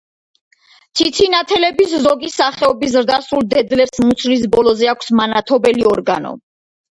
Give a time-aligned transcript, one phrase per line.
[1.01, 6.35] ციცინათელების ზოგი სახეობის ზრდასრულ დედლებს მუცლის ბოლოზე აქვს მანათობელი ორგანო.